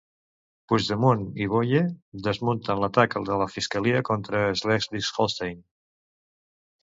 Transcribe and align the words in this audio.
Puigdemont 0.71 1.19
i 1.45 1.47
Boye 1.51 1.81
desmunten 2.27 2.81
l'atac 2.83 3.13
de 3.29 3.37
la 3.41 3.47
fiscalia 3.57 4.01
contra 4.09 4.41
Slesvig-Holstein. 4.63 5.61